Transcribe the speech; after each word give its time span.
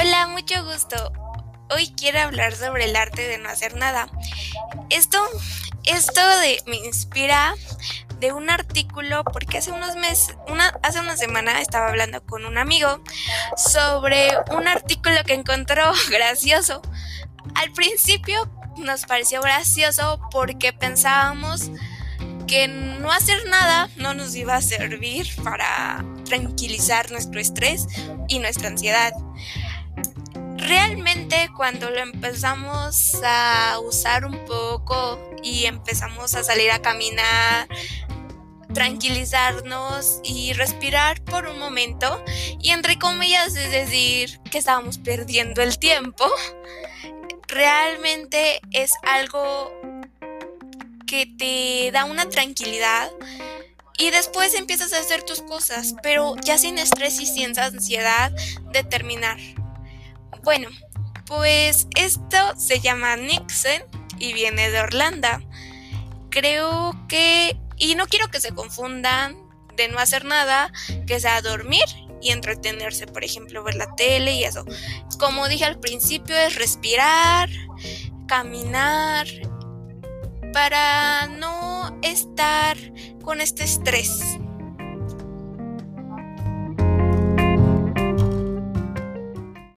Hola, 0.00 0.28
mucho 0.28 0.64
gusto. 0.64 1.12
Hoy 1.68 1.92
quiero 1.94 2.20
hablar 2.20 2.56
sobre 2.56 2.86
el 2.86 2.96
arte 2.96 3.28
de 3.28 3.36
no 3.36 3.50
hacer 3.50 3.76
nada. 3.76 4.08
Esto, 4.88 5.22
esto 5.84 6.22
me 6.64 6.76
inspira 6.76 7.54
de 8.18 8.32
un 8.32 8.48
artículo 8.48 9.24
porque 9.24 9.58
hace 9.58 9.72
unos 9.72 9.96
meses, 9.96 10.34
una, 10.48 10.68
hace 10.82 11.00
una 11.00 11.18
semana 11.18 11.60
estaba 11.60 11.88
hablando 11.88 12.24
con 12.24 12.46
un 12.46 12.56
amigo 12.56 13.02
sobre 13.58 14.30
un 14.52 14.68
artículo 14.68 15.16
que 15.26 15.34
encontró 15.34 15.92
gracioso. 16.10 16.80
Al 17.54 17.70
principio 17.72 18.50
nos 18.78 19.04
pareció 19.04 19.42
gracioso 19.42 20.18
porque 20.30 20.72
pensábamos 20.72 21.70
que 22.46 22.68
no 22.68 23.12
hacer 23.12 23.46
nada 23.50 23.90
no 23.96 24.14
nos 24.14 24.34
iba 24.34 24.56
a 24.56 24.62
servir 24.62 25.28
para 25.44 26.02
tranquilizar 26.24 27.10
nuestro 27.10 27.38
estrés 27.38 27.86
y 28.28 28.38
nuestra 28.38 28.68
ansiedad 28.68 29.12
realmente 30.70 31.50
cuando 31.56 31.90
lo 31.90 31.98
empezamos 31.98 33.20
a 33.24 33.80
usar 33.80 34.24
un 34.24 34.44
poco 34.46 35.18
y 35.42 35.64
empezamos 35.64 36.36
a 36.36 36.44
salir 36.44 36.70
a 36.70 36.80
caminar, 36.80 37.66
tranquilizarnos 38.72 40.20
y 40.22 40.52
respirar 40.52 41.24
por 41.24 41.48
un 41.48 41.58
momento 41.58 42.24
y 42.60 42.70
entre 42.70 43.00
comillas 43.00 43.56
es 43.56 43.72
decir 43.72 44.38
que 44.48 44.58
estábamos 44.58 44.98
perdiendo 44.98 45.60
el 45.60 45.76
tiempo, 45.76 46.30
realmente 47.48 48.60
es 48.70 48.92
algo 49.02 49.72
que 51.04 51.26
te 51.26 51.90
da 51.90 52.04
una 52.04 52.28
tranquilidad 52.28 53.10
y 53.98 54.10
después 54.10 54.54
empiezas 54.54 54.92
a 54.92 55.00
hacer 55.00 55.24
tus 55.24 55.42
cosas, 55.42 55.96
pero 56.00 56.36
ya 56.44 56.58
sin 56.58 56.78
estrés 56.78 57.18
y 57.18 57.26
sin 57.26 57.58
ansiedad 57.58 58.30
de 58.70 58.84
terminar. 58.84 59.36
Bueno, 60.42 60.68
pues 61.26 61.86
esto 61.96 62.36
se 62.56 62.80
llama 62.80 63.16
Nixon 63.16 63.82
y 64.18 64.32
viene 64.32 64.70
de 64.70 64.80
Orlando. 64.80 65.28
Creo 66.30 66.94
que, 67.08 67.56
y 67.76 67.94
no 67.94 68.06
quiero 68.06 68.28
que 68.28 68.40
se 68.40 68.52
confundan 68.52 69.36
de 69.76 69.88
no 69.88 69.98
hacer 69.98 70.24
nada, 70.24 70.72
que 71.06 71.20
sea 71.20 71.40
dormir 71.42 71.84
y 72.20 72.30
entretenerse, 72.30 73.06
por 73.06 73.24
ejemplo, 73.24 73.62
ver 73.62 73.74
la 73.74 73.94
tele 73.96 74.32
y 74.32 74.44
eso. 74.44 74.64
Como 75.18 75.48
dije 75.48 75.64
al 75.64 75.80
principio, 75.80 76.36
es 76.36 76.56
respirar, 76.56 77.48
caminar, 78.26 79.26
para 80.52 81.26
no 81.28 81.98
estar 82.02 82.76
con 83.22 83.40
este 83.40 83.64
estrés. 83.64 84.20